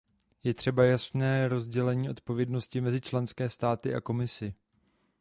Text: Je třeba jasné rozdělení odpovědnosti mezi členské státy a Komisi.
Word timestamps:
Je 0.43 0.53
třeba 0.53 0.83
jasné 0.85 1.47
rozdělení 1.47 2.09
odpovědnosti 2.09 2.81
mezi 2.81 3.01
členské 3.01 3.49
státy 3.49 3.95
a 3.95 4.01
Komisi. 4.01 4.53